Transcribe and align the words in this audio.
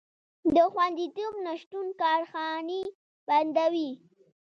د 0.55 0.57
خوندیتوب 0.73 1.33
نشتون 1.45 1.87
کارخانې 2.01 2.81
بندوي. 3.27 3.89